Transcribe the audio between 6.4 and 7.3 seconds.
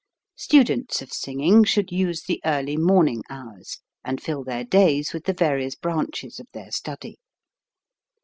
their study.